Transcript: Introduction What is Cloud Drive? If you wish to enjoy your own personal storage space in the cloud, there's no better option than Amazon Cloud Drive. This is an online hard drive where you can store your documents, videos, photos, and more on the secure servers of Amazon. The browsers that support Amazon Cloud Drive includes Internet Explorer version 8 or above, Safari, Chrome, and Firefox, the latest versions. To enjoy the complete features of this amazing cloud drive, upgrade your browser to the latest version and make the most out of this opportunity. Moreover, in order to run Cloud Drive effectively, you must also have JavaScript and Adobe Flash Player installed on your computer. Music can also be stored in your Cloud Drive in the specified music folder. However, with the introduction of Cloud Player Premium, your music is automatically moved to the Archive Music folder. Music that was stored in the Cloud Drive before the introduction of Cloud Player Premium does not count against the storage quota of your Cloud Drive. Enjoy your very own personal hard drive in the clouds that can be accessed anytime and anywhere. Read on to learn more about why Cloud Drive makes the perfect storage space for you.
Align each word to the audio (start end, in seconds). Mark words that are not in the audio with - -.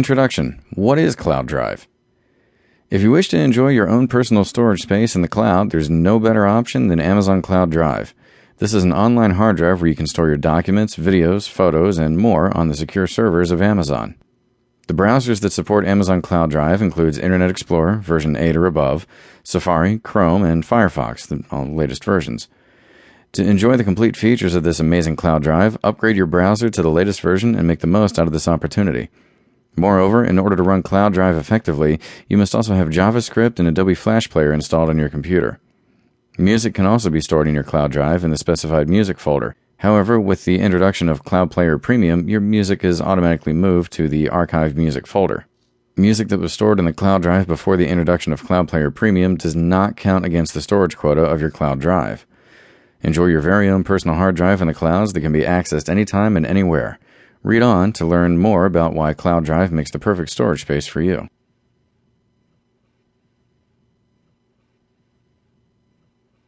Introduction 0.00 0.64
What 0.76 0.98
is 0.98 1.14
Cloud 1.14 1.46
Drive? 1.46 1.86
If 2.88 3.02
you 3.02 3.10
wish 3.10 3.28
to 3.28 3.38
enjoy 3.38 3.68
your 3.68 3.86
own 3.86 4.08
personal 4.08 4.46
storage 4.46 4.80
space 4.80 5.14
in 5.14 5.20
the 5.20 5.28
cloud, 5.28 5.70
there's 5.70 5.90
no 5.90 6.18
better 6.18 6.46
option 6.46 6.88
than 6.88 6.98
Amazon 6.98 7.42
Cloud 7.42 7.70
Drive. 7.70 8.14
This 8.56 8.72
is 8.72 8.82
an 8.82 8.94
online 8.94 9.32
hard 9.32 9.58
drive 9.58 9.82
where 9.82 9.90
you 9.90 9.94
can 9.94 10.06
store 10.06 10.28
your 10.28 10.38
documents, 10.38 10.96
videos, 10.96 11.46
photos, 11.46 11.98
and 11.98 12.16
more 12.16 12.56
on 12.56 12.68
the 12.68 12.74
secure 12.74 13.06
servers 13.06 13.50
of 13.50 13.60
Amazon. 13.60 14.14
The 14.88 14.94
browsers 14.94 15.42
that 15.42 15.52
support 15.52 15.84
Amazon 15.84 16.22
Cloud 16.22 16.50
Drive 16.50 16.80
includes 16.80 17.18
Internet 17.18 17.50
Explorer 17.50 17.96
version 17.96 18.36
8 18.36 18.56
or 18.56 18.64
above, 18.64 19.06
Safari, 19.42 19.98
Chrome, 19.98 20.44
and 20.44 20.64
Firefox, 20.64 21.26
the 21.26 21.56
latest 21.58 22.04
versions. 22.04 22.48
To 23.32 23.44
enjoy 23.44 23.76
the 23.76 23.84
complete 23.84 24.16
features 24.16 24.54
of 24.54 24.62
this 24.62 24.80
amazing 24.80 25.16
cloud 25.16 25.42
drive, 25.42 25.76
upgrade 25.84 26.16
your 26.16 26.24
browser 26.24 26.70
to 26.70 26.80
the 26.80 26.90
latest 26.90 27.20
version 27.20 27.54
and 27.54 27.68
make 27.68 27.80
the 27.80 27.86
most 27.86 28.18
out 28.18 28.26
of 28.26 28.32
this 28.32 28.48
opportunity. 28.48 29.10
Moreover, 29.76 30.24
in 30.24 30.38
order 30.38 30.56
to 30.56 30.62
run 30.62 30.82
Cloud 30.82 31.14
Drive 31.14 31.36
effectively, 31.36 32.00
you 32.28 32.36
must 32.36 32.54
also 32.54 32.74
have 32.74 32.88
JavaScript 32.88 33.58
and 33.58 33.68
Adobe 33.68 33.94
Flash 33.94 34.28
Player 34.28 34.52
installed 34.52 34.90
on 34.90 34.98
your 34.98 35.08
computer. 35.08 35.58
Music 36.38 36.74
can 36.74 36.86
also 36.86 37.10
be 37.10 37.20
stored 37.20 37.48
in 37.48 37.54
your 37.54 37.64
Cloud 37.64 37.92
Drive 37.92 38.24
in 38.24 38.30
the 38.30 38.38
specified 38.38 38.88
music 38.88 39.18
folder. 39.18 39.56
However, 39.78 40.20
with 40.20 40.44
the 40.44 40.58
introduction 40.58 41.08
of 41.08 41.24
Cloud 41.24 41.50
Player 41.50 41.78
Premium, 41.78 42.28
your 42.28 42.40
music 42.40 42.84
is 42.84 43.00
automatically 43.00 43.52
moved 43.52 43.92
to 43.92 44.08
the 44.08 44.28
Archive 44.28 44.76
Music 44.76 45.06
folder. 45.06 45.46
Music 45.96 46.28
that 46.28 46.40
was 46.40 46.52
stored 46.52 46.78
in 46.78 46.84
the 46.84 46.92
Cloud 46.92 47.22
Drive 47.22 47.46
before 47.46 47.76
the 47.76 47.88
introduction 47.88 48.32
of 48.32 48.44
Cloud 48.44 48.68
Player 48.68 48.90
Premium 48.90 49.36
does 49.36 49.56
not 49.56 49.96
count 49.96 50.24
against 50.24 50.54
the 50.54 50.62
storage 50.62 50.96
quota 50.96 51.22
of 51.22 51.40
your 51.40 51.50
Cloud 51.50 51.80
Drive. 51.80 52.26
Enjoy 53.02 53.26
your 53.26 53.40
very 53.40 53.68
own 53.68 53.82
personal 53.82 54.16
hard 54.16 54.34
drive 54.34 54.60
in 54.60 54.68
the 54.68 54.74
clouds 54.74 55.12
that 55.12 55.20
can 55.20 55.32
be 55.32 55.42
accessed 55.42 55.88
anytime 55.88 56.36
and 56.36 56.44
anywhere. 56.44 56.98
Read 57.42 57.62
on 57.62 57.92
to 57.94 58.04
learn 58.04 58.36
more 58.36 58.66
about 58.66 58.92
why 58.92 59.14
Cloud 59.14 59.46
Drive 59.46 59.72
makes 59.72 59.90
the 59.90 59.98
perfect 59.98 60.28
storage 60.28 60.60
space 60.60 60.86
for 60.86 61.00
you. 61.00 61.28